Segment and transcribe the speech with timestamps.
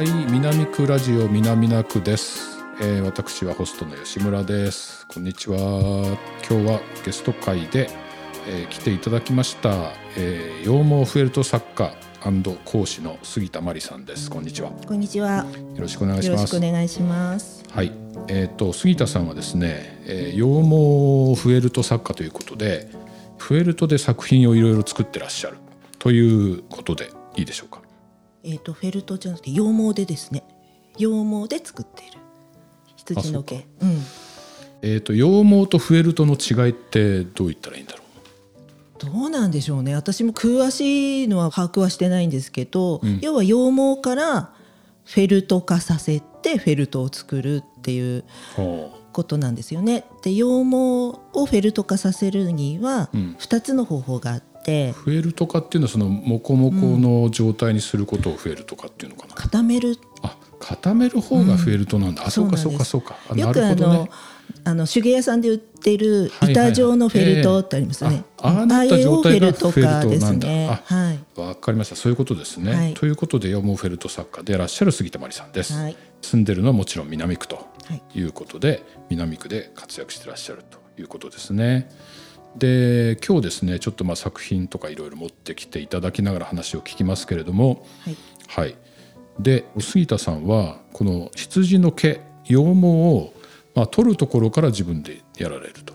[0.00, 5.06] はい南区ラジオ南名区です、えー、私はホストの吉村です。
[5.08, 5.58] こんにちは。
[6.48, 7.90] 今日はゲスト会で、
[8.48, 11.94] えー、来ていただきました、えー、羊毛フェルト作家
[12.64, 14.30] 講師の杉田真理さんです。
[14.30, 14.70] こんにちは。
[14.86, 15.44] こんにちは。
[15.74, 17.62] よろしくお願いしよろしますくお願いします。
[17.70, 17.92] はい。
[18.28, 22.90] えー、と杉田さんはですね、えー、羊毛フェルト作家ということで
[23.36, 25.58] フェルトで作品をいろいろ作ってらっしゃる
[25.98, 27.82] ということでいいでしょうか？
[28.42, 30.44] えっ、とフェルトじゃなくて羊毛でですね。
[30.96, 32.18] 羊毛で作っている。
[32.96, 33.66] 羊の毛。
[33.80, 34.02] うん。
[34.82, 39.12] えー、と羊毛とフェルトの違いってどう言ったらいいんだろう？
[39.12, 39.94] どうなんでしょうね。
[39.94, 43.18] 私も詳しいのは把握はしてないんですけど、うん。
[43.20, 44.54] 要は羊毛から
[45.04, 48.24] フェルト化させてフェルトを作るっていう
[48.56, 50.04] はことなんですよね。
[50.22, 50.76] で羊毛
[51.32, 53.36] をフェルト化させるにはうん。
[53.38, 54.90] 2つの方法があって。
[54.90, 59.96] あ、フェルト化っていうのはそのモコモコの状態にすることをフェルト化っていうのかな、固める。
[60.22, 63.16] あ固める方がフェルトなんだ、あそうかそうかそうか。
[63.34, 64.10] よくあのね。
[64.64, 66.52] あの手芸屋さんで売ってるはいはいはい。
[66.52, 68.16] 板状のフェルトってありますよね。
[68.16, 68.24] ええ。
[68.42, 70.48] あああなった状態がフェルトなんだ。
[70.48, 70.80] ね。
[70.84, 71.40] はい。
[71.40, 71.96] わかりました。
[71.96, 72.94] そういうことですね、はい。
[72.94, 75.96] ということで羊毛フェルト作家でいらっしゃる杉田真理さんです、はい。
[76.20, 78.02] 住んでるのはもちろん南区とはい。
[78.18, 81.88] いうことで、南区で活躍してらっしゃるということですね
[82.56, 88.16] で今日ですねちょっとまあ作品とかいろいろ持ってきていただきながら話を聞きますけれどもはい。
[88.48, 88.76] はい。
[89.38, 93.32] で杉田さんはこの羊の毛羊毛を、
[93.74, 95.94] まあ、取るところから自分でやられると。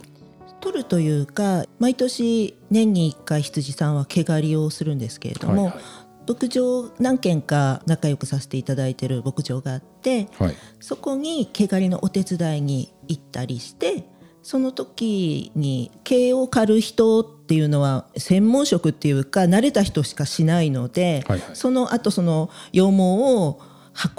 [0.62, 5.84] 取るというか毎年年に1回羊さんは毛刈りをするんですけれども、はいはい。
[6.28, 10.56] 牧場何軒か仲良くさせていただいてる牧場があってはい。
[10.80, 14.08] そこに毛刈りのお手伝いに行ったりして
[14.46, 23.60] その時に毛を刈る人っていうのは専門職っていうか慣れた人しかしないので、はいはいその後その羊毛を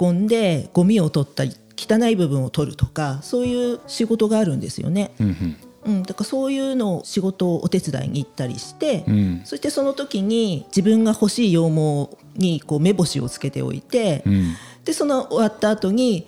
[0.01, 5.11] 運んでゴミを取ったり汚い部分を取るとかそういう仕事があるんですよね。
[5.21, 5.55] うん
[5.85, 16.27] うん、だからそういうのを仕事をお手伝いに行ったりして、うんうんそしてその時に自分が欲しい羊毛にこう目星をつけておいて、うんでその終わった後に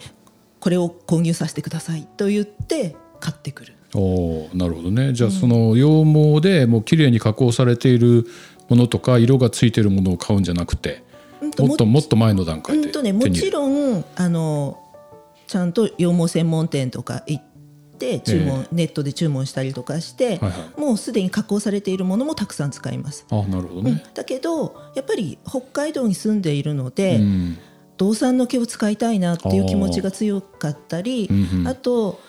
[0.61, 3.78] これを購入させてくださいと言って買ってくる。
[3.95, 5.13] おーなるほどね。
[5.13, 8.27] じゃあその羊毛でもう綺麗に加工されている
[8.69, 11.03] ものとか色がついているものを買うんじゃなくて
[11.41, 14.79] うんともっともっと前の段階でうんとね、もちろんあの
[15.47, 17.43] ちゃんと羊毛専門店とか行っ
[17.97, 20.79] て注文、ネットで注文したりとかして、はいはい。
[20.79, 23.25] もうすでに加工されているものもたくさん使います。
[23.31, 23.85] あなるほどうん。
[23.85, 27.57] ね、だけどやっぱり北海道に住んでいるので、うん。
[27.97, 31.67] 道産の毛を使いたいなっていう気持ちが強かったりあーうんうん。
[31.67, 32.21] あと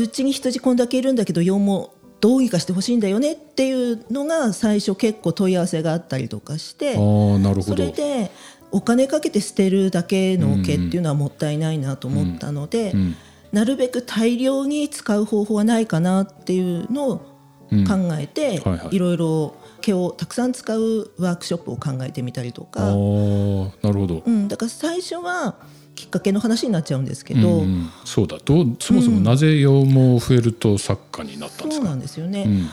[0.00, 1.90] うちに羊こんだけいるんだけど羊毛
[2.20, 8.30] どうにかしてほしいんだよねっていうのが最初結構問い合わせがあったりとかしてああなるほそどれで
[8.72, 13.16] お金かけて捨てるだけの毛っていうのはもったいないなと思ったので、うん
[13.52, 17.36] なるべく大量に使う方法はないかなっていうのを
[17.70, 18.96] うん考えて、はいはい。
[18.96, 22.80] いろいろ毛をたくさん使うワークショップを考えてみたりとあか。
[22.92, 25.56] ーなるほど、うん、だから最初は
[25.96, 27.90] きっかけの話になっちゃうんですけど、うんうん。
[28.04, 28.38] そうだ。
[28.44, 32.70] どうそもそもなぜ羊毛フェルト作家になったんですか、そうなんですよね、うん。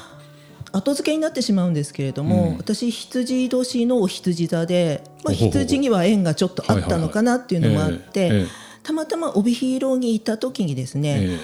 [0.73, 2.57] 後付けになってしまうんですけれども、うん。
[2.57, 8.45] 私羊年のお羊座で、まあ、羊には縁がちょっとあったのかなっていうのもあって、
[8.83, 11.39] たまたま帯広にいた時にですね、え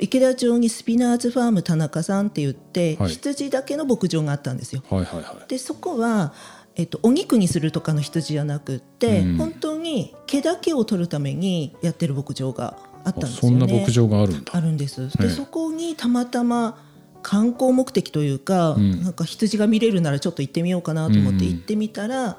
[0.00, 3.10] 池田町にスピナーズファーム田中さんって言って、はい。
[3.10, 4.82] 羊だけの牧場があったんですよ。
[4.90, 5.48] えはいはいはい。
[5.48, 6.32] でそこは
[6.78, 9.36] えっと、お肉にするとかの羊じゃなくって、うん。
[9.36, 13.58] 本当に毛だけを取るためにやってる牧場があったんあですよね。
[13.60, 14.52] そんな牧場があるんだ。
[14.54, 15.10] あるんです。
[15.18, 16.78] えで、えそこにたまたま
[17.22, 19.02] 観光目的というか、ん。
[19.02, 22.38] なんか羊が見れるならちょっと行ってみようかなと思って行ってみたら、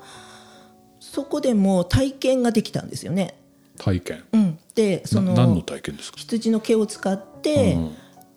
[0.99, 3.35] そこでも体験ができたんですよね。
[3.77, 4.23] 体験。
[4.33, 6.17] うん、でそのな何の体験ですか？
[6.17, 7.91] 羊の毛を使って、うん。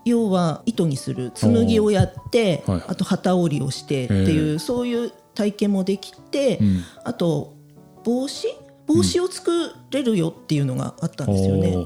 [0.05, 2.85] 要は糸にする紬をやって、はいはい。
[2.89, 6.83] あと旗織りをしてっていう、そういう体験もできて、うん。
[7.05, 7.55] あと
[8.03, 8.49] 帽子
[8.87, 11.77] 帽子を作れるよっていうのがあったんですよね。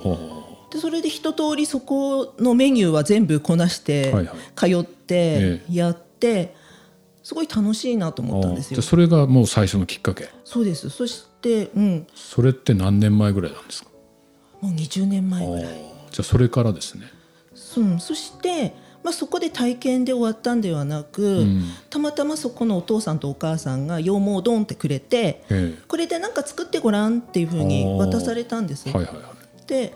[0.71, 4.13] でそれで一通りそこのメニューは全部こなして
[4.57, 6.55] 通ってえやって
[7.23, 8.83] すごい楽しいなとう思ったんですよ。
[8.83, 10.29] それがもう最初のきっかけ？
[10.45, 10.91] そうです。
[10.91, 13.91] そして、うん、それって何年前ぐらいなんですか？
[14.61, 17.07] もう20年前ぐらい、じゃあそれからですね。
[17.79, 18.75] うん、そして、
[19.07, 21.63] まあ、そこで体験で終わったんではなく、ん。
[21.91, 25.79] たまたまそこのお父さんとお母さんが羊毛をドンってくれてえ。
[25.87, 28.89] これで何か作ってごらんっていうふうに渡されたんです。
[28.89, 29.69] えはいはいはい。
[29.69, 29.95] で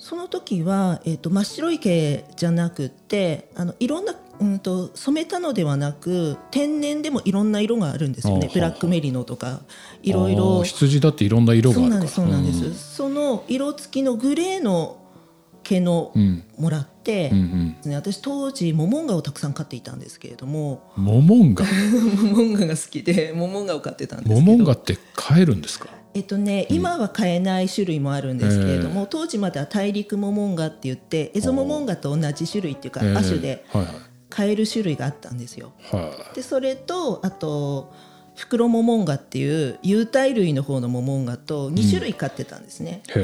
[0.00, 8.50] その時は、えー、と真っ白い毛じゃなくってあのいろんなうんと染めたのではなく天然でもいろんな色があるんですよね。
[8.52, 9.60] ブラックメリノとか
[10.02, 12.06] いろいあろー羊だっていろんな色があるから。
[12.08, 15.05] そうなんですそうなんです、その色付きのグレーの
[15.68, 16.44] 毛のうん。
[16.58, 17.38] もらって、うん
[17.84, 17.90] うん。
[17.90, 20.92] ね私当時モモンガをたくさん飼っていたんですけれども。
[20.96, 24.40] モモンガモモンガが好きでモモンガを飼ってたんですけど。
[24.40, 25.88] モモンガって飼えるんですか？
[26.14, 33.94] えっとね、今は買えない種類もあるんですけれども、当時までは大陸モモンガって言ってエゾモモンガと同じ種類っていうかえー亜種ではいはい。
[34.30, 35.72] 買える種類があったんですよ。
[35.90, 37.92] はでそれとあと
[38.34, 43.02] フクロモモンガっていう有袋類の方のモモンガと2種類買ってたんですね。
[43.08, 43.18] い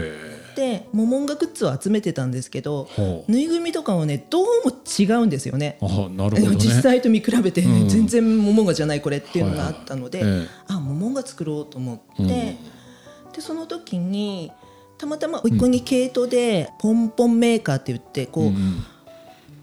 [0.53, 2.89] へでモモンガグッズを集めてたんですけど
[3.29, 5.79] ぬいぐるみとかもねどうも違うんですよね。
[5.81, 6.57] あなるほどね。
[6.57, 7.89] 実際と見比べて、うん。
[7.89, 12.27] 全然モモンガじゃないこれっていうのがあったので、はいあモモンガ作ろうと思って、うん。
[12.27, 14.53] でその時に
[14.99, 18.85] たまたま甥っ子に毛糸でポンポンメーカーって言ってこう、うんうん。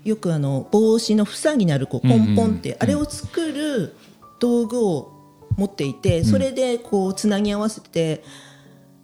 [0.04, 3.96] よくあの帽子の房になるこうポンポンって、あれを作る
[4.40, 5.12] 道具を
[5.58, 8.24] 持っていてそれでこうつなぎ合わせて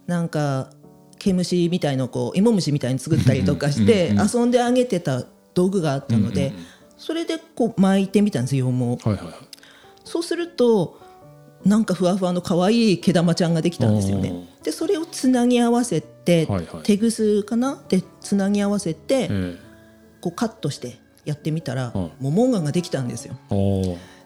[0.06, 0.70] なんか
[1.26, 5.24] 毛虫みたいのをこう芋虫みたいに作ったりとかしてうんうん遊んであげてた
[5.54, 6.66] 道具があったので、うんうんうん。
[6.96, 9.08] それでこう巻いてみたんですよもう。
[9.08, 9.34] はいはいはい。
[10.04, 11.00] そうすると
[11.64, 14.32] なんかふわふわの可愛い毛玉ちゃんができたんですよね。
[14.62, 16.82] でそれをつなぎ合わせて、はいはい。
[16.84, 17.82] 手ぐすかな？
[17.88, 19.58] でつなぎ合わせて、え
[20.20, 22.10] こうカットしてやってみたら、はい。
[22.20, 23.36] モモンガができたんですよ。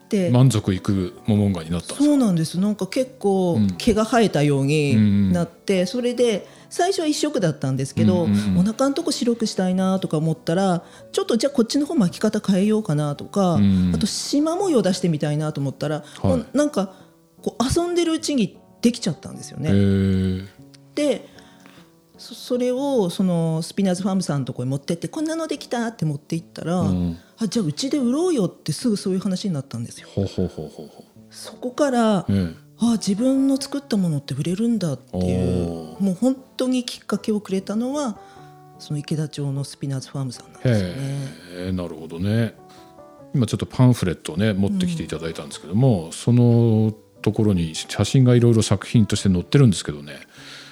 [0.09, 1.95] で、満足いくモモンガになった。
[1.95, 2.59] そうなんです。
[2.59, 3.67] なんか結構うん。
[3.77, 8.57] 毛が生えたよううんになって、それで最初は一色だったんですけど、うんうんうん。
[8.59, 13.91] お腹のとこ白くしたいなとか思ったらちょっとじゃあこっちの方巻き方変えようかなとか、うん。
[13.93, 16.27] あと縞模様出してみたいなと思ったら、はい。
[16.27, 16.95] もうなんか
[17.41, 19.69] こう遊んでるうちにできちゃったんですよへね。
[19.73, 20.47] え
[20.95, 21.29] で
[22.17, 27.17] そそれをそのスピナーズファームさんのところに持ってってこんなのできたって持っていったら、うん。
[27.37, 30.07] あじゃあうちで売ろうよってすぐそういう話になったんですよ。
[30.15, 38.17] ほうほうほうほそこから、うえあ自分の作ったものって売れるんだっていうもう本当にきっかけをくれたのは
[38.79, 41.71] その池田町のスピナーズファームさんなんえですよね。
[41.73, 42.55] なるほどね
[43.35, 50.19] 今ちょっとパンフレットをね持ってきていただいたんですけども、そのところに写真がいろいろ作品として載ってるんですけどね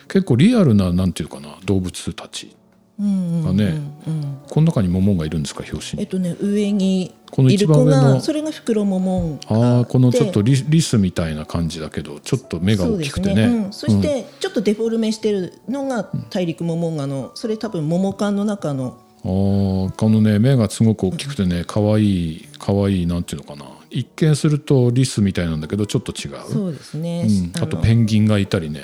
[0.07, 2.58] 結構リアルななんていうかな動物たちうんうん
[3.00, 6.01] がね、うんこの中にモモンがいるんですか表紙に。
[6.01, 13.48] えっとね上にこの一番上のがそれがフクロモモンああこのちょっとでリリスみたいな感じだけどちょっと目が大きくてね。
[13.48, 18.98] そうん、そしてちょっとデフォルメしてるのが大陸モモンガのそれ多分モモ缶の中の。
[19.22, 23.69] あーこのね目がすごく大きくてね可愛い可愛いなんていうのかな。
[23.92, 26.52] 一見するとリスみたいなんだけどちょっと違う。
[26.52, 28.81] そうですね、うん、あとのペンギンがいたりね。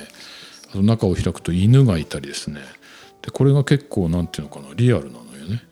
[0.70, 2.62] あと中を開くと犬がいたりですね
[3.26, 5.64] でこれが結構なんていうのかなリアルなのよね。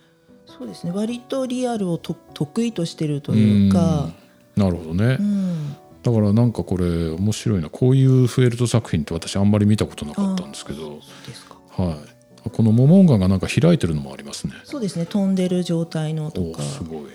[0.45, 0.91] そうですね。
[0.91, 4.09] 割とリアルをと得意としてるというか、
[4.57, 4.63] うん。
[4.63, 5.75] なるほどね、うん。
[6.01, 7.69] だからなんかこれ面白いな。
[7.69, 10.99] こういうフェルト作品って私あんまり見たことなかったんですけど。
[11.77, 12.49] はい。
[12.49, 14.53] このモモンガがなんか開いてるのもありますね。
[14.63, 15.05] そうですね。
[15.05, 17.03] 飛んでる状態のとおかすごい。
[17.05, 17.11] へ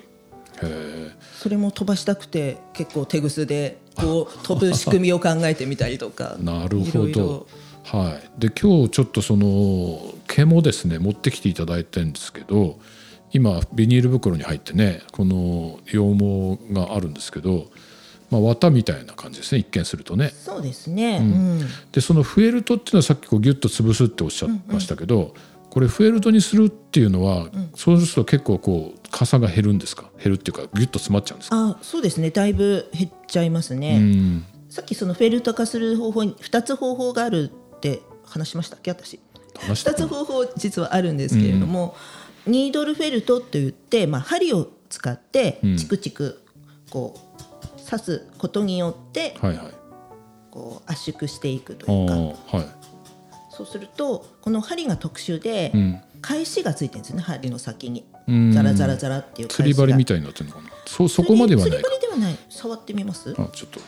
[0.62, 6.36] えそれも飛ばしたくて結構手ぐすでこう飛ぶ仕組みを考えてみたりとか。
[6.42, 7.46] なるほど
[7.90, 10.98] はい、で今日ちょっとその毛もですね。
[10.98, 12.78] 持ってきていただいてるんですけど
[13.32, 17.66] 今ビニール袋に入ってねこの羊毛があるんですけど、
[18.30, 19.60] まあ、綿みたいな感じですね。
[19.60, 20.28] 一見するとね。
[20.28, 21.60] そうですね、うん。
[21.90, 25.32] でそのフェルトっていうのはさっきこうギュッと潰すっておっしゃいましたけど、
[25.70, 30.10] これフェルトにするっていうのは、そうすると結構こう傘が減るんですか？
[30.22, 32.28] 減るっていうかギュッと詰まっちゃうんですか、あそうですね。
[32.28, 34.44] だいぶ減っちゃいますうね、ん。
[34.68, 39.20] さっきそのフェルト化する方法に2つ方法があるって話しましたっけ私。
[39.54, 41.96] 2話したつ方法実はあるんですけれども、
[42.46, 45.76] ニードルフェルトといって、まあ、針を使ってうん。
[45.76, 46.42] チクチク
[46.90, 49.72] こう刺すことによってはいはい。
[50.50, 52.14] こう圧縮していくとあいうか。
[52.14, 52.66] ーはい。
[53.50, 56.00] そうするとこの針が特殊で、うん。
[56.20, 58.04] 返しがついてるんですね針の先に。
[58.26, 58.52] うん。
[58.52, 60.68] ザラザラザラっていう釣り針みたいになってるのかな？
[60.86, 61.76] そうそこまではないか。
[61.76, 62.38] 釣り針ではない。
[62.48, 63.34] 触ってみます？
[63.38, 63.80] あちょっと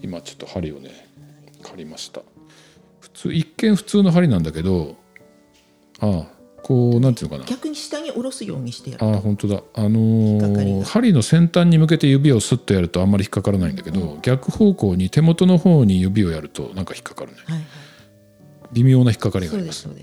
[0.00, 1.08] 今ちょっと針をね
[1.62, 2.22] 借りました
[3.02, 4.96] 普通一見普通の針なんだけど
[6.00, 6.26] あ
[6.62, 7.48] こうなんていうのかな。
[7.48, 9.04] 逆に下に下ろすようにしてやる。
[9.04, 9.62] あ本当だ。
[9.74, 17.66] あのー針の先端に向けて指をスッとやるとあんまり引っかからないんだけど、逆方向に手元の方に指をやるとなんか引っかかるねはいはい。
[18.72, 19.88] 微妙な引っかかりがあります。
[19.88, 19.98] はい。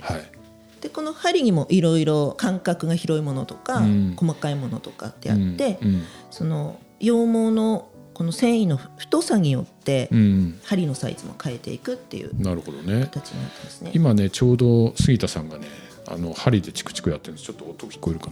[0.81, 4.13] でこの針にもいろいろ間隔が広いものとか、うん。
[4.17, 6.03] 細かいものとかってあって、うん。
[6.29, 7.88] その羊毛の
[8.19, 10.19] この繊維の太さによってうん。
[10.19, 13.91] うん針のサイズも変えていくっていうなるほどね形になってますね。
[13.95, 15.65] 今ねちょうど杉田さんがね
[16.05, 17.45] あの針でチクチクやってるんです。
[17.45, 18.29] ちょっと音聞こえるか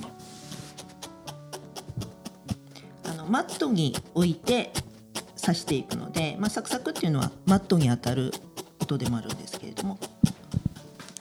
[3.16, 3.26] な。
[3.30, 4.72] マットに置いて
[5.42, 8.34] 刺していくので、まあ、サクサクっていうのはマットに当たる
[8.82, 9.98] 音でもあるんですけれども。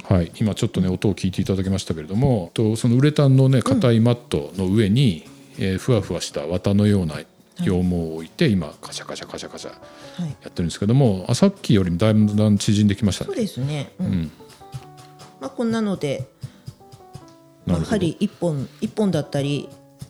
[0.09, 5.25] はい、今ちょっとね音を聞いていただきましたけれども、とそのウレタンのね硬いマットの上に、
[5.59, 7.21] えーふわふわした綿のような
[7.59, 10.31] 羊毛を置いて、今カシャカシャカシャカシャはい。
[10.43, 13.41] やってるんですけどもあさっきよりもだいぶだん縮んできましたそうね。
[13.41, 14.07] ですね、うん。
[14.07, 14.31] うん、
[15.41, 16.29] まあ、こんなので、
[17.67, 17.91] まあ、なるほど。
[17.91, 19.69] 針1本一本だったり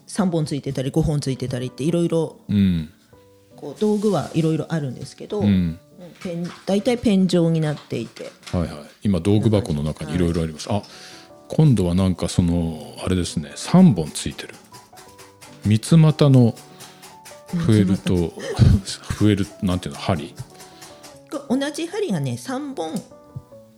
[0.09, 2.93] 3本ついてたり5本ついてたりっていろいろうん。
[3.57, 5.79] こう道具はいろいろあるんですけど、うん。
[6.23, 8.31] ペン大体ペン状になっていて。
[8.53, 8.71] はいはい、
[9.03, 10.83] 今道具箱の中にいろいろあります、あ
[11.49, 13.53] 今度はなんかそのあれですね。
[13.55, 14.55] 3本ついてる。
[15.65, 16.55] 三つ股の
[17.49, 20.35] フェルトフェルなんていうの針？
[21.49, 23.01] 同じ針がね3本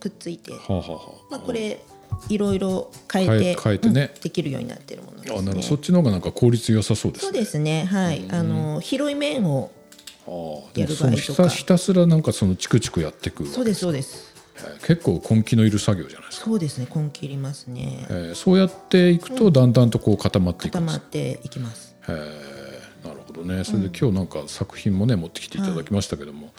[0.01, 1.13] くっついて、はあ、はあはあ。
[1.31, 1.81] まあ、これ
[2.29, 4.13] いろいろ変えて変えてね。
[4.15, 5.57] うんできるようになってるものですあなるほど。
[5.59, 5.63] ね。
[5.63, 8.25] そっちの方がなんか効率良さそうですそうねですねはい。
[8.31, 9.71] あの広い面を
[10.75, 11.43] やる場合とか。
[11.45, 13.47] たひたすらなんかそのチクチクやっていく。
[13.47, 14.35] そうですそうです。
[14.57, 18.07] えー結構根気のいる作業じゃないですか、そうですね根気いりますね。
[18.09, 21.95] えーそうやっていくとだんだんとこう固まっていく固んですまっていきます。
[22.09, 22.15] へー。
[22.17, 22.48] なるほ
[23.39, 26.53] どねそれで今日なんか作品もね持ってきていただきましたけども、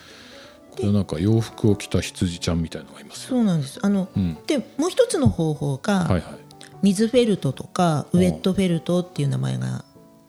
[0.71, 3.29] これなんか洋服を着た羊ちゃんみたいのがいますよ。
[3.29, 3.79] そうなんです。
[3.81, 4.38] あの、ん。
[4.48, 6.24] でもう一つの方法が、はいはい。
[6.81, 9.83] 水フェルトとかウェットフェルトっていう名前が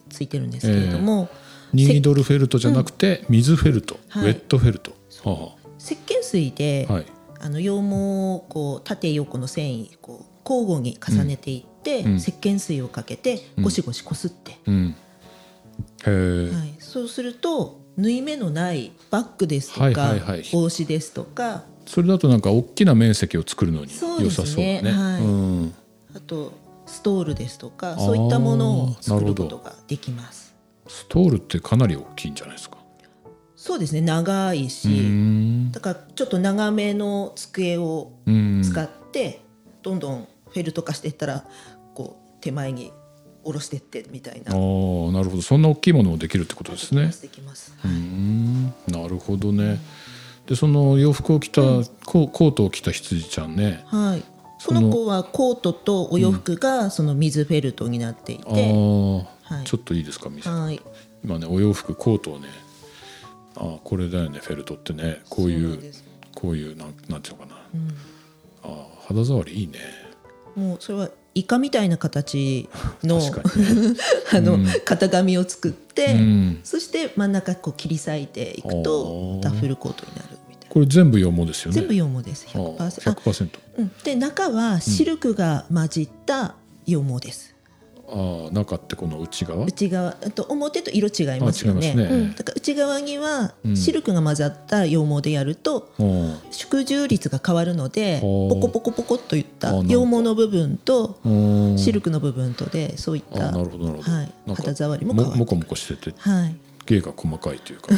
[0.08, 1.28] ついてるんですけれども、
[1.72, 4.24] ニードルフェルトじゃなくて水フェルト、はい。
[4.24, 4.92] ウェットフェルト、
[5.24, 7.06] は石鹸水で、あはい。
[7.42, 7.94] あの羊毛
[8.34, 12.16] をこう縦横の繊維こう交互に重ねていって、ん。
[12.16, 14.96] 石鹸水をかけてゴシゴシこすって、うん
[16.04, 20.14] はい、そうすると縫い目のないバッグですとか、
[20.52, 24.82] 帽子ですとかそれだとなんか大きな面積を作るのに良さそうだね。
[24.82, 25.22] ねはい。
[25.22, 25.74] うん。
[26.14, 26.52] あと
[26.86, 30.54] ストールですとかそういったものを作なることができます。
[30.86, 32.78] ストールってかなり大きいんじゃないですか？
[33.56, 34.00] そうですね。
[34.00, 35.70] 長いうし、ん。
[35.72, 39.42] だからちょっと長めの机をうん使って、
[39.82, 41.44] どんどんフェルト化していったら
[41.94, 42.92] こう手前に
[43.44, 44.52] 下ろしてってみたいな。
[44.52, 44.56] ああ
[45.12, 45.42] なるほど。
[45.42, 47.12] そんな大きいものもできるってことですね。
[47.22, 47.74] できます。
[47.84, 48.64] うーん。
[48.88, 49.80] なるほどね。
[50.46, 51.62] でその洋服を着た、
[52.04, 53.84] ココートを着た羊ちゃんね。
[53.86, 54.22] はい。
[54.58, 59.64] その子はコートとお洋服がその水フェルトになっていあて、あ、はい。
[59.64, 60.80] ちょっといいですか見せてはい。
[61.24, 62.48] 今ねお洋服コートをね
[63.56, 65.22] ああこれだよねフェルトってね。
[65.30, 65.92] こういう
[66.34, 67.56] こういうなんなんていうのかな、
[68.64, 69.78] ああ肌触りいいね。
[70.54, 72.68] もうそれはイカみたいな形
[73.04, 73.20] の
[74.32, 80.68] あの、型紙を作って、うんそして真ん中こう切り裂いていくあとーダッフルコートになるみたいな。
[80.68, 82.46] これ全部羊毛ですよね全部羊毛です。
[82.54, 83.10] ああ100%。
[83.10, 86.54] あ100%うん、で中はシルクが混じった
[86.86, 87.54] 羊毛です。
[88.12, 89.64] ああ中ってこの内側？
[89.64, 91.94] 内側あと表と色違いますよね。
[91.94, 92.02] ね。
[92.02, 93.76] うん、だから内側にはん。
[93.76, 96.38] シルクが混ざった羊毛でやると、うん。
[96.50, 101.78] 縮重率が変わるのでポコポコポコっといった羊毛の部分とうん。
[101.78, 105.38] シルクの部分とでそういったあなるほどなるほど、はい肌触りも変わってくる。
[105.38, 106.56] もこもこしててはい。
[106.86, 107.88] 芸が細かいというか。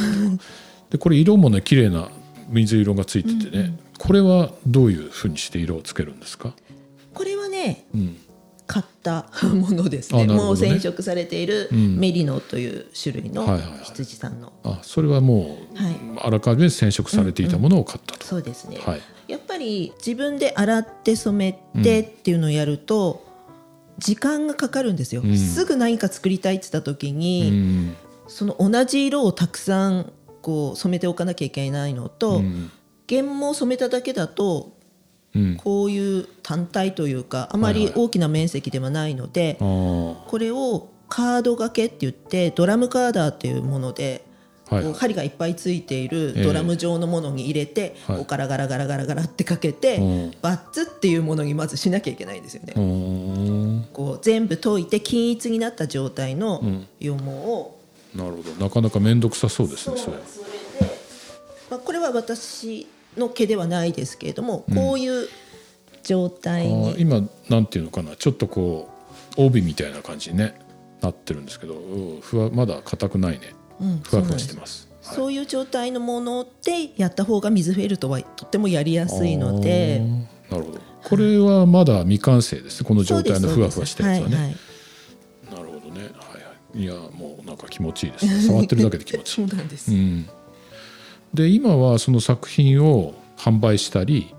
[0.89, 2.09] でこれ色もね綺麗な
[2.49, 6.53] 水色がついててね、これはどういうふうにして色をつけるんですか、
[7.13, 8.17] これはねうん、
[8.65, 10.25] 買ったものですね。
[10.25, 10.33] ね。
[10.33, 11.97] もう染色されているん。
[11.99, 13.79] メリノという種類のはいはいはい。
[13.83, 15.95] 羊さんの、あそれはもう、はい。
[16.21, 19.01] あらかじめ染色されていたものを買ったと、そうですね、はい。
[19.27, 23.25] やっぱり自分で洗って染めてっていうのをやると、
[23.99, 25.37] 時間がかかるんですよ、ん。
[25.37, 27.95] すぐ何か作りたいって言った時うに、ん。
[28.27, 32.71] その同じ色をたくさんこう染めておかなきゃいけないのと、うん。
[33.09, 34.82] 原毛を染めただけだとうん
[35.57, 44.25] こういう単体というかあまり大きな面積ではないので、これをカード掛けって言ってドラムカーダーっていうもので、
[44.93, 46.43] 針がいっぱいついているええ。
[46.43, 48.17] ドラム状のものに入れて、はい。
[48.17, 50.33] こうガラガラガラガラガラってかけて、うん。
[50.41, 52.73] バッツっていうものにまずしなきゃいけないんですよね。
[52.75, 53.87] うん。
[53.93, 56.87] こう全部解いて均一になった状態のん。
[56.99, 57.77] 羊毛を、
[58.15, 58.51] なるほど。
[58.65, 60.17] なかなか面倒くさそうですねそれ。
[60.25, 60.97] それで、
[61.69, 65.27] まあ、これは私の毛ではないですけれども、こういう
[66.03, 68.15] 状態あにー今なんていうのかな。
[68.15, 68.89] ちょっとこ
[69.37, 70.59] う帯みたいな感じにね
[71.01, 74.89] なってるんですけどうんふわまだ硬くないね、うんふわふわしてます。
[75.03, 75.15] はい。
[75.15, 80.01] そういう状態のものでやった方が水フェルトはとってもやりやすいので。
[80.49, 80.79] なるほど。
[81.03, 82.83] これはまだ未完成です。
[82.83, 84.55] この状態のふわふわしたやつはね、はいはい。
[85.51, 86.01] なるほどね。
[86.01, 86.11] はいは
[86.75, 86.81] い。
[86.81, 88.41] いやもうなんか気持ちいいですね。
[88.41, 90.27] 触ってるだけで気持ちい そいうなんです、うん、
[91.33, 94.33] で今はその作品を販売したり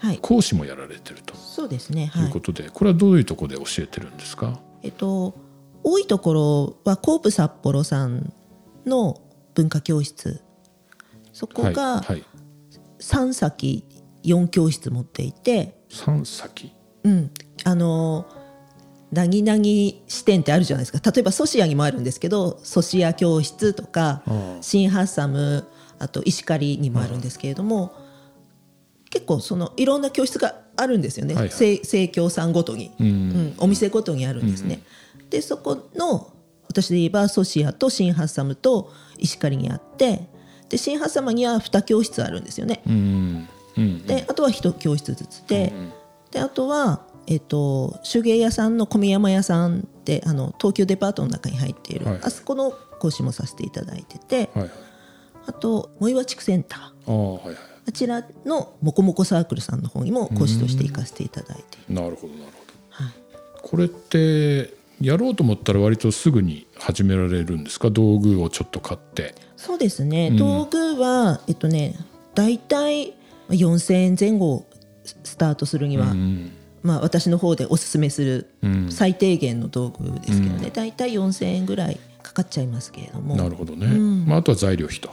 [0.00, 0.18] はい。
[0.18, 1.34] 講師もやられてると。
[1.34, 2.04] そうですね。
[2.04, 2.28] いはい。
[2.28, 5.34] うことで、これはどういうところで教えてるんですか、えっと
[5.84, 8.32] 多いところはコープ札幌さん
[8.86, 9.20] の
[9.54, 10.40] 文化教室。
[11.32, 12.24] そこはいがはい。
[13.00, 13.84] 3先
[14.24, 16.72] 4教室持っていて、三先
[17.04, 17.30] うん、
[17.64, 18.26] あの
[19.12, 21.10] なぎなぎ支店ってあるじゃないですか。
[21.10, 24.58] 例えばソシアにもあるんですけどソシア教室とかああ。
[24.60, 25.66] 新ハッサム
[25.98, 27.92] あと石狩にもあるんですけれども、
[29.10, 31.52] 結構そのいろんな教室があるんですよね、はいはい。
[31.52, 33.06] 生生協さんごとに、うん。
[33.06, 33.54] うん。
[33.58, 34.82] お店ごとにあるんですね。
[35.30, 36.32] でそこの
[36.68, 40.28] 私で言えばソシアと新ハッサムと石狩にあって
[40.68, 42.82] で新ハッサムには2教室あるんですよね。
[42.86, 43.48] うん。
[43.76, 44.06] うん。
[44.06, 45.72] であとは1教室ずつで,、
[46.30, 52.18] であとは、えっと手芸屋さんの小宮山屋さんってあの東急デパートの中に入っている、はい。
[52.22, 54.70] あそこの講師もさせていただいててはいはい
[55.48, 57.56] あと藻岩地区センターああはいはい。
[57.88, 62.58] あちらのもこもこサークルさんの方にも講師として行かせていただいてなるほどなるほ
[63.00, 63.04] ど。
[63.04, 63.12] はい、
[63.62, 67.88] これってやろうと思ったら割とすぐに始められるんですか？
[67.88, 69.34] 道具をちょっと買って。
[69.56, 71.94] そうですね、道具はえっとね
[72.34, 73.14] 大体
[73.48, 74.66] 4000円前後
[75.04, 76.52] スタートするには、うん
[76.82, 78.92] まあ、私の方でおすすめするうん。
[78.92, 83.36] 最低限の道具ですけどね、大体4000円ぐらいかかっちゃいますけれども。
[83.36, 84.26] なるほどね、ん。
[84.26, 85.10] まあ、あとは材料費と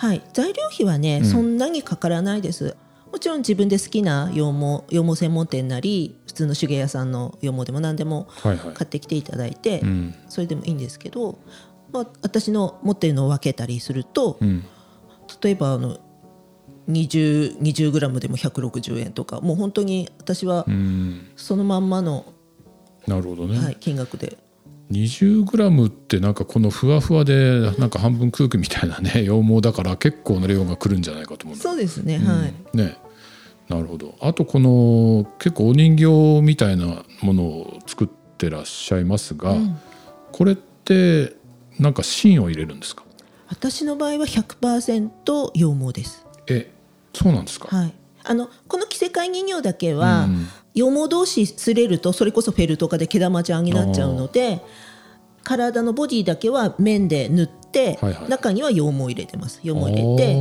[0.00, 2.74] はい、材料費はね、そんなにかからないです。
[3.12, 8.74] もちろん自分で好きな羊毛羊毛専門店なり普通の手芸屋さんの羊毛でも何でもはいはい。
[8.74, 10.14] 買ってきていただいて、うん。
[10.30, 11.38] それでもいいんですけど、
[11.92, 14.64] まあ、私の持ってるのを分けたりすると、うん。
[15.42, 15.98] 例えばあの
[16.88, 21.28] 20, 20グラムでも160円とかもう本当に私はうん。
[21.36, 22.24] そのまんまの、
[23.06, 24.38] なるほどね、はい、金額で
[24.90, 32.76] 20g ってなんかこのふわふわでなんか半分空気みたいなね 羊毛だから結構な量が来るんじゃないかと思うそうですね、はい。
[32.76, 32.96] ね。
[33.68, 34.16] なるほど。
[34.20, 39.56] あとこの結構お人形みたいなものを作ってらっしゃいますが、
[40.32, 41.36] これって
[41.78, 43.04] なんか芯を入れるんですか？
[43.48, 46.26] 私の場合は100%羊毛です。
[46.48, 46.68] え
[47.14, 47.92] そうなんですか、はい、
[48.24, 50.46] あのこの着せ替え人形だけは、うん。
[50.74, 54.62] 羊毛同士擦れるとそれこそフェルト化で毛玉状になっちゃうので
[55.42, 58.28] 体のボディだけは面で塗って、はいはい。
[58.28, 59.60] 中には羊毛入れてます。
[59.62, 60.34] 羊毛入れて、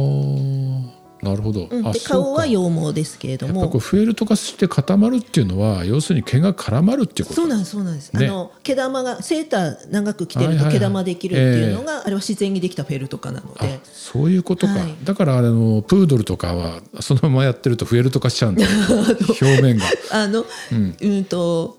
[1.21, 3.61] なるほど、うん、あで顔は羊毛ですけれども。
[3.61, 7.41] やっぱこうフェルト化して固まるっていうのは要するに毛が絡まるっていうこと。
[7.41, 8.27] そうなんですそうなんです、ね。
[8.27, 10.73] あの毛玉がセーター長く着てるはいはいはい。
[10.73, 14.95] と毛玉できるっていうのが、あれは自然にできたフェルト化なのあでそういうことか、はい。
[15.03, 18.63] だからあのプードルとかはそのままやってるとフェルト化しちゃうんだ。
[18.63, 18.69] よ
[19.41, 19.85] 表面が。
[20.11, 21.78] あの、うん、と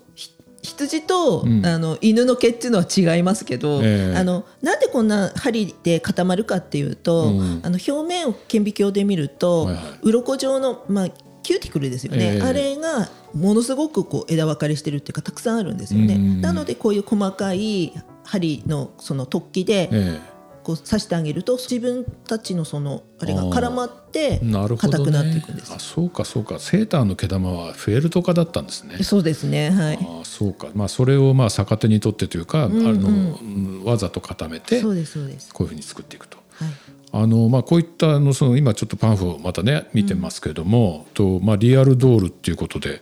[0.63, 1.65] 羊と、ん。
[1.65, 4.17] あの犬の毛っていうのは違いますけど、ええ。
[4.17, 7.61] あのなんでこんな針で固まるかっていうと、うん。
[7.63, 9.83] あの表面を顕微鏡で見ると、はいはい。
[10.03, 11.09] 鱗状の、まあ、
[11.43, 12.41] キューティクルですよね、ええ。
[12.41, 16.15] あれがものすごくこう枝分かれしてるっていうかたくさんあるんですよね。
[16.15, 16.41] うん。
[16.41, 17.93] なのでこういう細かい
[18.23, 20.19] 針のその突起でえ
[20.63, 26.59] こう刺してあげると自分たちのそのあれが絡まって硬くなっていくんですあそうかそうか。
[26.59, 29.03] セーターの毛玉はフェルト化だったんですね。
[29.03, 29.71] そうですね。
[29.71, 29.99] はい。
[29.99, 30.69] あそうか。
[30.73, 35.53] まあそれをまあ逆手にとってというか、あのうんわざと固めてそうですそうです。
[35.53, 36.37] こういうふうに作っていくと。
[36.53, 36.69] はい。
[37.13, 43.01] あのまあ、こういったあのその今ちょっとパンフをまたね見てますけれども、とまあ、リアルドールっていうことで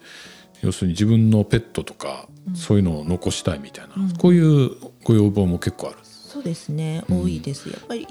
[0.64, 4.72] 要するに自分のペットとか、そういうのを残したいみたいな、こういう
[5.04, 5.98] ご要望も結構ある。
[6.04, 7.70] そうですね、多いです。
[7.70, 8.08] やっぱりい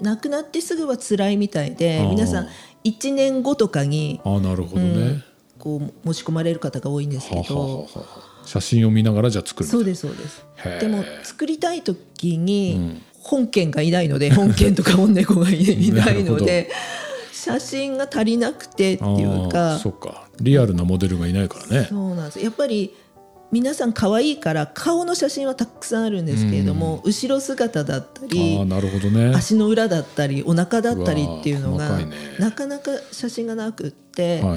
[0.00, 2.48] 亡くなってすぐは辛いみたいで皆さん
[2.84, 5.24] 1年後とかにああなるほどね、
[5.58, 10.44] こう持ち込まれる方が多いんですけはあはあどはあはあ写真を見ながらじゃあ作るそうですそうです。
[10.80, 16.70] でも作りたい時に本件がいないので本件とか本猫がいいないので
[17.32, 19.74] 写真が足りなくてっていうあか。
[19.74, 20.28] あそうか。
[20.40, 21.86] リアルなモデルがいないからね。
[21.88, 22.40] そうなんです。
[22.40, 22.94] やっぱり
[23.52, 29.34] 皆さん可愛いから顔の写真はたくさんあるんですけれども、後ろ姿だったりああなるほどね。
[29.34, 32.06] 足の裏だったりお腹だったりっていうのがね
[32.38, 34.56] なかなか写真がなくって、はいはいは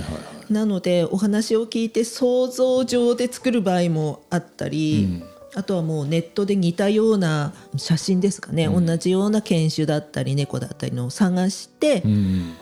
[0.49, 0.53] い。
[0.53, 5.21] なのでお話を聞いて想像上で作る場合もあったり、
[5.55, 12.53] あとはもうネットで似たような写真ですかね、同じような犬種だったり猫だったりのを探して、うん、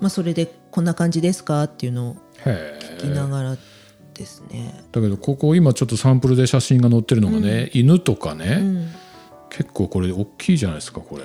[0.00, 3.30] まあ、それでこんな感じですかっていうのをへ聞きなえ。
[3.30, 3.56] がら
[4.22, 4.84] ですね。
[4.92, 8.88] だけどここ今ちょっとサンプルで写真が載ってるのがね、犬とかね、うん
[9.54, 11.24] 結構これ大きいじゃないですかこれ。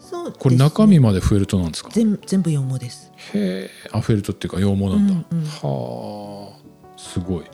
[0.00, 1.90] そうねこれ中身までフェルトなんですか？
[1.92, 3.12] 全全部羊毛です。
[3.34, 3.70] へえ。
[3.92, 5.14] あフェルトっていうか羊毛なんだ。
[5.30, 7.44] うんうんはあすごい。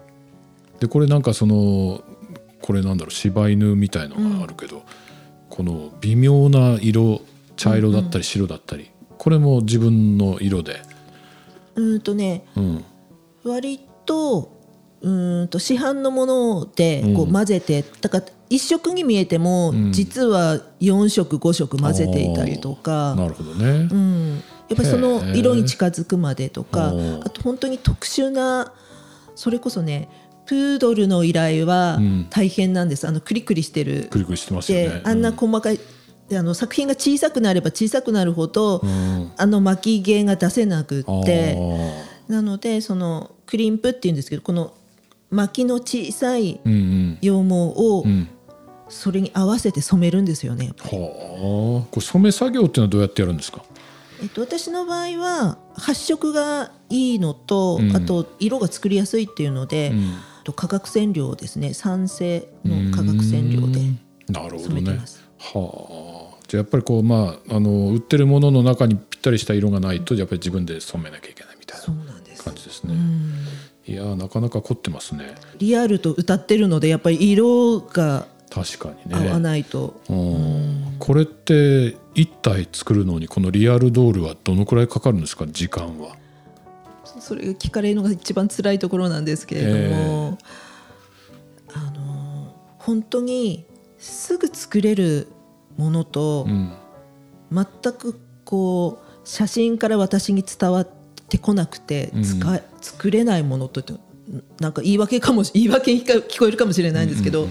[0.80, 2.02] でこれなんかその
[2.62, 4.83] これなんだろう柴犬みたいのがあるけど、
[5.50, 7.20] この微妙な色
[7.57, 10.80] 茶色だったり白だったり、これも自分の色で。
[11.74, 12.85] うーんとねうん。
[13.44, 14.53] 割と
[15.04, 19.92] うーんと市販のものでこううん混ぜて、だから一色に見えても、ん。
[19.92, 26.92] 実は4色5色混ぜていたりとか、なるほどね、うん、やっぱりその色に近づくまでとか
[27.24, 28.72] あと本当に特殊な
[29.34, 30.08] それこそね
[30.46, 32.26] プードルの依頼はん。
[32.30, 34.08] 大変なんです、あのクリクリしてる。
[34.10, 35.00] くりくりしてますよね。
[35.00, 35.80] であんな細かい、
[36.32, 39.32] あの作品が小さくなれば小さくなるほど、うん。
[39.36, 42.04] あの巻き毛が出せなくあってー。
[42.28, 44.72] なのでそのクリンプっていうんですけどこの
[45.34, 48.28] 巻きの小さい羊毛をうん。
[48.90, 50.68] それに合わせて染めるんですよね。
[50.78, 51.90] はあ。
[51.90, 53.64] これ染め作業っていうのはどうやってやるんですか？
[54.22, 57.96] えっと、私の場合は発色がいいのと、うん。
[57.96, 60.12] あと色が作りやすいっていうので、ん。
[60.44, 63.98] と化学染料ですね酸性の化学染料でうん。
[64.28, 64.62] なるほどね。
[64.64, 65.24] 染めてます。
[65.38, 66.44] はあ。
[66.46, 71.86] じゃあやっぱりこうまああの売ってるものの中にぴったりした色がないとやっぱり自分で染めなきゃいけないみたいな
[72.44, 73.32] 感じですね、うん
[73.86, 75.34] いやーなかなか凝ってますね。
[75.58, 80.96] リアルと歌ってるのでやっぱり色が確かに合わねないと、うん。
[80.98, 86.16] これって一体作るのにこのリアルドールはどのくらいかかるんですか時間は？
[87.20, 90.38] それが聞かれるのが一番辛いところなんですけれども、
[91.74, 93.66] あの本当に
[93.98, 95.28] すぐ作れる
[95.76, 96.72] ものと、うん。
[97.52, 101.03] 全くこう写真から私に伝わって
[101.38, 102.22] こなくてうん。
[102.22, 103.82] 使え、作れないものと
[104.60, 107.48] なんか言い訳かもし言い訳に聞こえるかもしれないんですけど、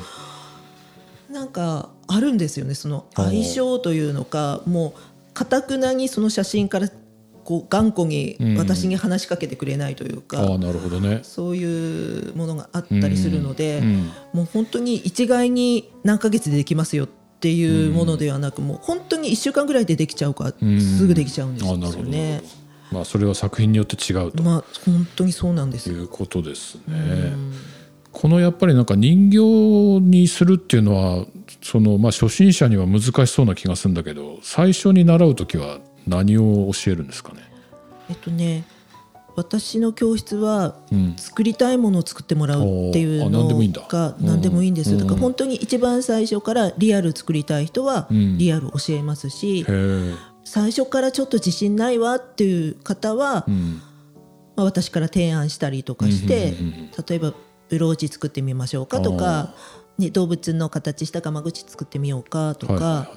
[1.30, 2.74] なんかあるんですよね。
[2.74, 4.94] その相性というのかも
[5.30, 6.90] うかたくなにその写真から
[7.44, 11.20] こう頑固に私に話しかけてくれないというか、ああなるほどね。
[11.24, 17.08] そういうものがあったりするので、うんもう本当に一概に何ヶ月でできますよっ
[17.40, 20.82] ていうものではなく、もう本当に1週間ぐらいでできちゃうか、うん。
[20.82, 22.42] すぐできちゃうんですよね
[22.94, 25.98] まあそれは作品によって違うとまあ本当にそうなんですよ。
[25.98, 27.34] いうことですね。
[28.12, 29.38] このやっぱりなんか人形
[30.02, 31.26] にするっていうのは
[31.64, 37.40] そのまあ初心者には難しそうな気がするんだけど最初に習う時は何を教えるんですかね？
[38.10, 38.66] えっとね
[39.36, 45.00] 私の教室はうん作りたいものを作ってもらうっていうのだが何でもいいんですよ。
[45.00, 49.66] だから本当に一番最初からリアル作りたい人はうんリアル教えますし。
[50.44, 53.82] 最初からちょっと自信ないわっていう方は、うん。
[54.56, 57.34] まあ、私から提案したりとかして、うんうんうん例えば
[57.70, 59.56] ブローチ作ってみましょうかとか、
[59.98, 63.12] ね、動物の形したガマ口作ってみようかとか、は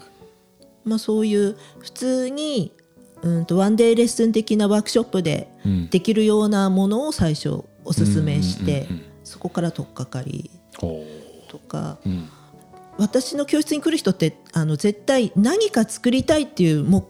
[0.84, 2.72] いまあ、そういう普通に
[3.20, 5.90] うんとワンデーレッスン的なワークショップでうん。
[5.90, 11.04] できるようなものを最初おすすめして、うんうんうんそこから取っかかりほ
[11.48, 12.28] とかううん
[12.98, 17.04] 私の教室に来る人ってあの絶対何か作りたいっていう目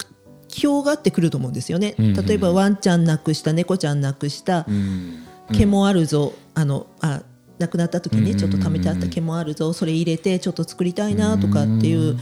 [0.48, 1.94] 標があってくると思うんですよね。
[1.98, 2.26] うんうんうん。
[2.26, 5.22] 例えばワンちゃん亡くした猫ちゃん亡くした、うん
[5.52, 7.22] 毛もあるぞ、あのあ
[7.58, 8.50] 亡くなった時にうんうんうんうん。
[8.50, 9.72] ちょっと貯めてあった毛もあるぞ。
[9.72, 12.16] それ入れてちょっと作りたいなとかっていうやっ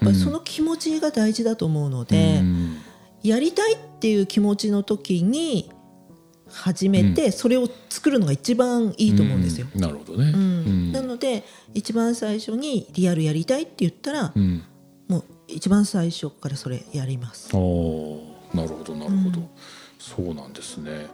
[0.00, 2.78] ぱりその気持ちが大事だと思うので、うん。
[3.22, 5.70] やりたいっていう気持ちの時に
[6.50, 9.66] 始めてそれを作るのが一番いいと思うんですよ。
[9.74, 10.32] なるほどね。
[10.92, 14.62] なので一番最初にリアルやりたいって言ったら、うん。
[15.08, 17.50] もう一番最初からそれやります。
[17.54, 19.40] おーなるほどなるほど、
[19.98, 21.06] そうなんですね。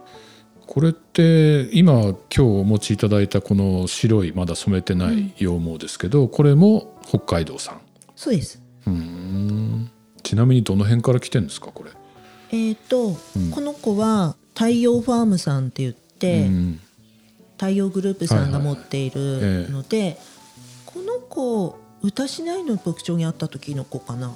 [0.65, 7.79] これって今今日お持ちいただいたこの白いまだ染めてない羊毛ですけど、これも北海道産。
[8.15, 8.61] そうです。
[8.87, 9.91] うーん。
[10.23, 11.91] ちなみにどの辺から来てるんですかこれ、
[12.51, 13.51] えっ、と、うん。
[13.51, 16.79] この子は太陽ファームさんって言って、うん。
[17.57, 19.41] 太陽グループさんが持っていはいはい。
[19.65, 20.17] るので、
[20.85, 24.31] この子歌しないの牧場にあった時の子かな。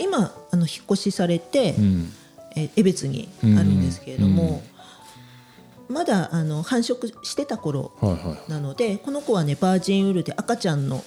[0.00, 2.12] 今あの引っ越しされて、うん。
[2.56, 4.62] え江別にあるんですけれども、
[5.88, 11.02] まだあの繁殖してた頃はいはいなのでこの子はねバージンウールで赤ちゃんの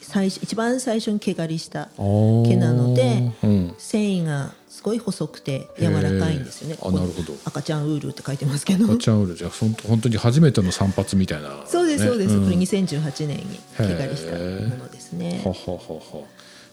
[0.00, 6.78] 最初一番最初に毛刈りした毛なのでうん、繊維がすごい細くて柔らかいんですよね。
[6.82, 7.34] あなるほど。
[7.44, 8.84] 赤ちゃんウールって書いてますけど。
[8.84, 9.34] 赤ちゃんウール。
[9.34, 12.44] じゃあほんと本当に初めての散髪みたいな、そうですそうです、ん。
[12.44, 15.42] これ2018年に毛刈りしたものですね。
[15.44, 15.50] は。
[15.50, 16.26] ははは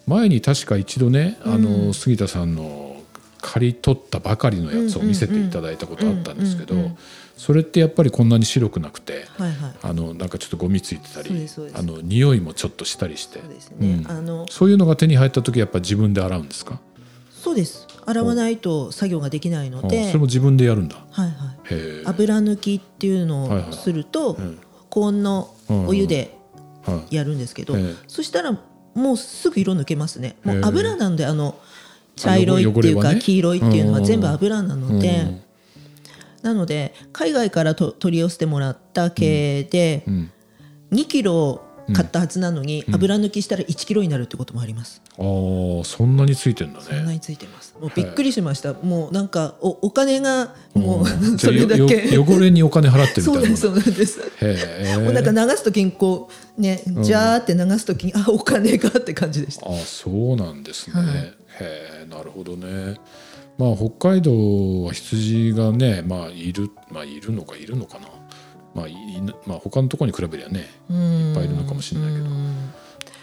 [0.08, 3.02] 前に確か一度ね、あの杉田さんの
[3.42, 6.76] 刈り取ったばかりのやつを見せていただいたことあったんですけど、
[7.38, 9.76] それってやっぱりこんなに白くなくてはいはい。
[9.82, 13.40] あのなんかちょっとゴミついてたりあの匂いもちょっとしたりして。
[13.40, 14.04] そうですね。
[14.06, 14.12] うん。
[14.12, 16.80] あのそういうのが手に入った時やっぱ自分で洗うんですか、
[17.46, 17.86] そうです。
[18.08, 20.96] 洗わないと作業ができないのあで、それも自分でやるんだ。
[21.12, 22.04] はいはい。
[22.04, 24.58] 油抜きっていうのをすると、ん。
[24.90, 26.36] 高温のお湯で
[26.88, 27.96] はい、やるんですけど、ええ。
[28.08, 28.58] そしたら
[28.96, 30.38] もうすぐ色抜けますね。
[30.44, 31.54] もう油なんであの
[32.16, 35.42] 茶色いっていうか黄色いっていうのは全部油なので、うん。
[36.42, 40.32] なので海外からと取り寄せてもらった毛でうん。
[40.94, 41.62] 2キロ
[41.94, 45.02] 買ったはずなのに、油抜きしたら1キロになるってこともあります。
[45.18, 47.76] ああそんなについてんだねそんなについてます。
[47.80, 48.74] もうびっくりしました。
[48.74, 51.06] もうなんかおお金がもう、
[51.38, 52.14] じゃ それだけ。
[52.14, 54.20] よ汚れにお金払ってるみそうですたいなもんそうなんです。
[54.42, 59.68] へもうなんかえ流すときにこうね、ジャーって流すときにあお金がって感じでした。
[59.70, 62.96] あそうなんですね、はいへえなるほどね
[63.58, 68.08] まあ北海道は羊がねまあいるまあいるのかいるのかな
[68.76, 68.96] まあい
[69.48, 70.60] まあ他のところに比べりゃね
[70.90, 72.26] いっぱいいるのかもしれないけど。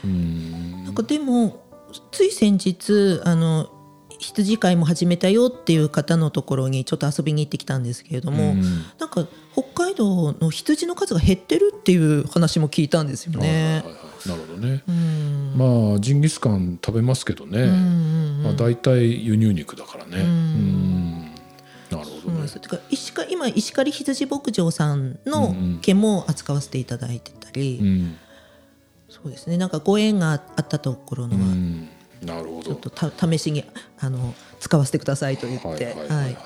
[0.05, 0.85] うん。
[0.85, 1.63] なんかでも
[2.11, 3.71] つい先日あの
[4.19, 8.63] 羊飼いも始めたよっていう方のところにちょっと遊びに行ってきたんですけれども、うん。
[8.99, 13.83] なんか北海道の羊の数が減ってるっていう話も聞いたんですよね。
[13.85, 15.55] はいはいなるほどね、うん。
[15.57, 20.25] まあジンギスカン食べますけどね、うんまあ、大体輸入肉だからね
[22.53, 28.17] そうなんですてか石狩今石狩羊牧場さんの毛も扱わせていただいてたり、うん、
[29.09, 29.57] そうですね。
[29.57, 31.89] なんかご縁があったところのは、うん、
[32.23, 32.63] なるほど。
[32.63, 33.65] ちょっとた試しに
[33.99, 36.37] あの使わせてくださいと言って、はいはいはいはい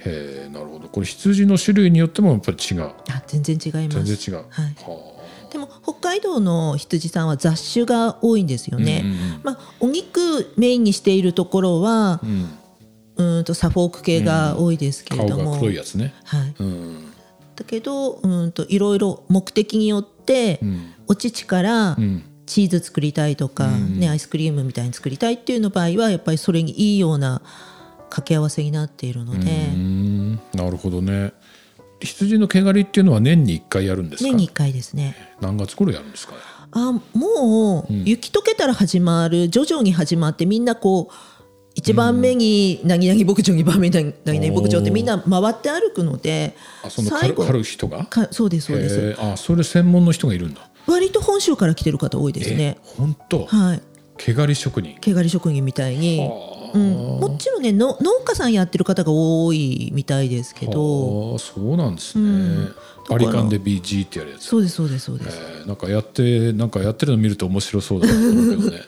[0.00, 0.88] へえなるほど。
[0.88, 2.82] これ羊の種類によってもやっぱり違う。
[2.84, 4.04] あ全然違います。
[4.04, 4.46] 全然違う。
[4.48, 4.74] はい。
[4.84, 5.18] は
[5.50, 9.02] でも北海道の羊さんは雑種が多いんですよね。
[9.04, 9.40] うんうんうん。
[9.42, 12.48] まあ、お肉メインにしているところはあ、うん、
[13.18, 16.14] うーんとサフォーク系が多いですけれ顔ども、が黒いやつね。
[16.24, 17.12] はい、うん。
[17.54, 20.94] だけどうーんといろいろ目的によって、うん。
[21.06, 22.24] お乳からうん。
[22.46, 24.00] チーズ作りたいとか、うん。
[24.00, 27.42] ね、アイスクリームみたいに作りたいっていうの場合はやっぱりそれにいいような
[28.04, 30.40] 掛け合わせになっているので、うん。
[30.54, 31.32] なるほどね。
[32.00, 34.30] 羊の毛刈りっていうのは年に1回やるんですか？
[34.30, 35.14] 年に1回ですね。
[35.40, 36.38] 何月頃やるんですかね？
[36.70, 41.14] あもう雪解けたら始まる徐々に始まってみんなこう
[41.78, 48.04] 1番目になぎなぎ牧場2番目になぎなぎ牧場ってみんな回って歩くのであその刈最後る刈る人が？
[48.06, 49.16] かそうですそうです。
[49.20, 50.68] あそれ専門の人がいるんだ。
[50.86, 52.78] 割と本州から来てる方多いですね。
[52.78, 53.46] え本当？
[53.46, 53.82] はい。
[54.16, 54.96] 毛刈り職人。
[55.00, 61.30] 毛刈り職人みたいに、はうん、もちろんねの農家さんやってる方が多いみたいですけど。
[61.30, 62.74] はあそうなんですね、うん。
[63.08, 64.44] バリカンで BG ってやるやつ。
[64.46, 65.66] そうですそうですそうです、えー。
[65.68, 68.80] なんかやってなんかやってるの見ると面白そうだなと思うけどね、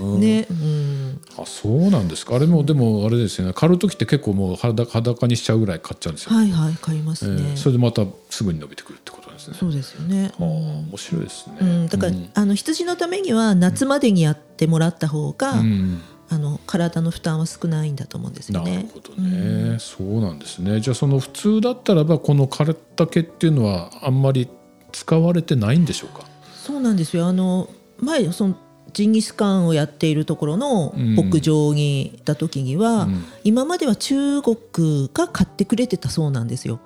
[0.00, 0.20] うん。
[0.20, 1.07] ね、うん、
[1.38, 2.36] あそうなんですか。
[2.36, 3.52] あれもでもあれですよね。
[3.52, 9.56] 刈る時って結構もう裸裸にしちゃうぐらい刈っちゃうんですよ、はいはい買いますえね、ーそれでまたすぐに伸びてくるってことですね。
[9.58, 16.00] そうですよね、はあ面白いですね、うん、だから、あの羊のためには夏までにやってもらった方が、うん。
[16.30, 18.90] あの体の負担は少ないんだと思うんですよなるね。
[18.92, 20.78] ほどね、そうなんですね。
[20.82, 24.46] じゃあその普通だったらばこの刈った毛っていうのはあんまり
[24.92, 26.26] 使われてないんでしょうか？
[26.62, 27.26] そうなんですよ。
[27.26, 28.58] あの前その
[28.92, 33.24] ジンギスカンをやっているところのうん牧場に行った時には、うん。
[33.44, 36.80] 今までは中国が買ってくれてたそうなんですよ。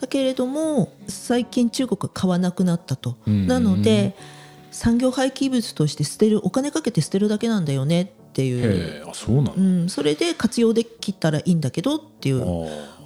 [0.00, 3.16] だけれども最近中国が買わなくなったと。
[3.26, 4.14] うんなので
[4.70, 9.08] 産業廃棄物として捨てるお金かけて捨てるだけなんだよねっていう。
[9.08, 12.99] あそうなの、うん、それで活用できたらいいんだけどっていうあ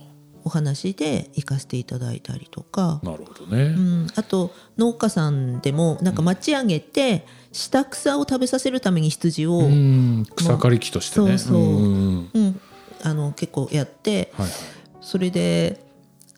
[0.44, 3.00] お話で行かせていただいたりとか。
[3.02, 10.20] あ、なるほどね、うん、あと農家さんでもなんか町上げて下草を食べさせるために羊を、ううん。
[10.20, 11.38] ん草刈り機としてね。
[11.38, 11.60] そうそう。
[11.60, 12.30] ん。
[12.34, 12.60] ん。
[13.02, 14.52] あの結構やってはいはい。
[15.00, 15.80] それで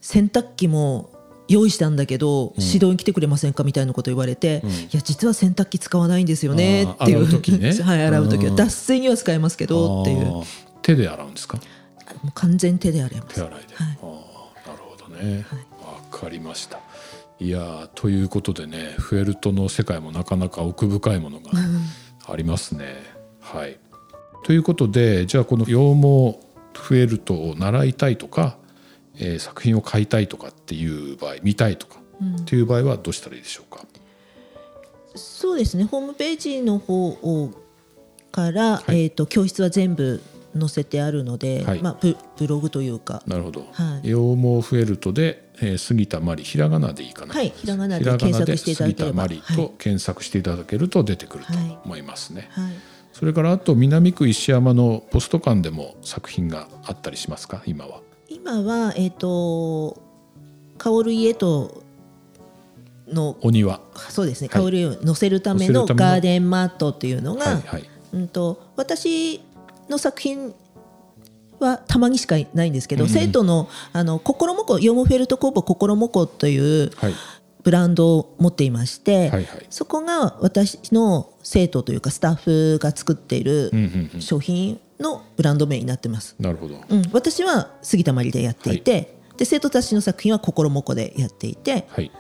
[0.01, 1.11] 洗濯機も
[1.49, 4.71] 用意したんだけど、指導に来てくれませんかみたいなこと言われて、うん。
[4.71, 7.19] いや実は洗濯機使わないんですよねっていう。
[7.19, 7.73] 洗う時ね。
[7.83, 8.51] はい洗う時は。
[8.51, 8.57] うん。
[8.57, 10.43] 脱水には使えますけどっていう。
[10.83, 11.59] 手で洗うんですか？
[12.35, 13.35] 完全手で洗います。
[13.35, 13.99] 手洗いで、はい。
[14.03, 14.07] あ
[14.65, 15.47] あなるほどね。
[15.81, 16.81] わ、かりました。
[17.39, 21.51] いやーということでねフェルトの世界もなかなか奥深いものが
[22.27, 22.97] ありますね、
[23.41, 23.79] はい。
[24.45, 26.41] ということでじゃあこの羊毛
[26.73, 28.57] フェルトを習いたいとか、
[29.19, 31.97] えー作品を買いたいとかっていう場合見たいとか
[32.41, 33.85] っていう場合はどうしたらいいでしょうか、
[35.15, 35.85] そうですね。
[35.85, 37.51] ホームページの方を
[38.33, 39.05] から、はい。
[39.05, 40.23] えー、と教室は全部
[40.59, 41.83] 載せてあるので、はい。
[41.83, 44.09] まあ、ブブログというかなるほど、はい。
[44.09, 47.35] 羊毛フェルトで、えー杉田真理ひらがなでいいかな。
[47.35, 52.73] はいひらがなで検索していただければ杉田真理と検索していただけると出てくるとはい思いますね、はい、
[53.13, 57.63] それからあと南区石山のポスト館でも作品があったりしますか？
[57.67, 58.01] 今は。
[58.29, 60.03] 今はえっ、と
[60.79, 61.83] 香る家と
[63.09, 63.81] のお庭。
[64.11, 64.49] そうですね。
[64.53, 64.65] はい。
[64.65, 65.87] 香る家を載せるための。
[65.87, 67.85] ガーデンマットっていうのが、はいはい。
[68.13, 69.41] うん、と私
[69.89, 70.55] の作品
[71.59, 77.15] はたまにしかないんですけど、うん生徒のあの心もこヨモフェルト工房心もこというはい。
[77.63, 79.67] ブランドを持っていまして、はいはい。
[79.71, 83.73] そこが私の生徒というかスタッフが作っている
[84.21, 86.37] 商品のブランド名になってます。
[86.39, 86.81] なるほど。
[86.89, 92.13] うん、私は杉田まりでやっていて、で生徒たちの作品は心もこでやっていてはい。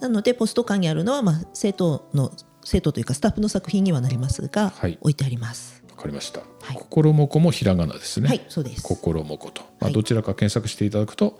[0.00, 2.30] なのでポスト館にあるのは、まあ、生徒の
[2.62, 4.98] 生徒というかスタッフの作品にはなりますが、はい。
[5.00, 5.75] 置いてあります。
[6.06, 8.82] わかりました、はい心もこもひらがなですねはい、そうです。
[8.82, 11.38] 心もこと、まあ、はいどちらか検索していただくと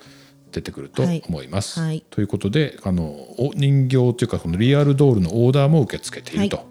[0.52, 1.80] 出てくるとはい思います。
[1.80, 3.04] はいということであの
[3.38, 6.64] お人形というかこのリアルドールのオーダーも受け付けている、はいと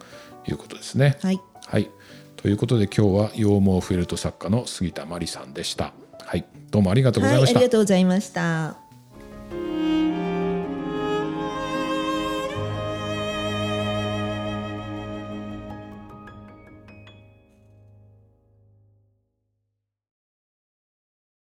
[0.48, 1.18] いうことですね。
[1.22, 1.90] はい、はい、
[2.38, 5.94] ということで今日は羊毛フェルト作家の杉田真理さんでした。
[6.24, 7.60] はい、どうもありがとうございはい、あました。
[7.60, 8.85] りがとうございました。